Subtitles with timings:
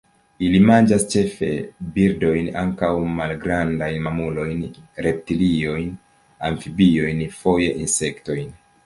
[0.45, 1.49] Ili manĝas ĉefe
[1.97, 4.63] birdojn; ankaŭ malgrandajn mamulojn,
[5.09, 5.93] reptiliojn,
[6.51, 8.51] amfibiojn; foje insektojn.